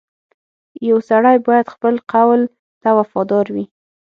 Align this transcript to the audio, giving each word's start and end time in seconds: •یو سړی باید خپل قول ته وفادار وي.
•یو 0.89 0.97
سړی 1.09 1.37
باید 1.47 1.71
خپل 1.73 1.95
قول 2.11 2.41
ته 2.81 2.89
وفادار 2.99 3.45
وي. 3.55 3.65